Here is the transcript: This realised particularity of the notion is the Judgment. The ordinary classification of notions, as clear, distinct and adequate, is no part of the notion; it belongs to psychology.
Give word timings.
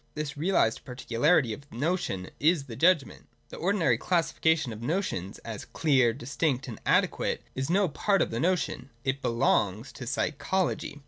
This 0.15 0.35
realised 0.35 0.83
particularity 0.83 1.53
of 1.53 1.69
the 1.69 1.75
notion 1.75 2.31
is 2.39 2.63
the 2.63 2.75
Judgment. 2.75 3.27
The 3.49 3.57
ordinary 3.57 3.99
classification 3.99 4.73
of 4.73 4.81
notions, 4.81 5.37
as 5.45 5.63
clear, 5.63 6.11
distinct 6.11 6.67
and 6.67 6.81
adequate, 6.87 7.43
is 7.53 7.69
no 7.69 7.87
part 7.87 8.23
of 8.23 8.31
the 8.31 8.39
notion; 8.39 8.89
it 9.03 9.21
belongs 9.21 9.91
to 9.91 10.07
psychology. 10.07 10.99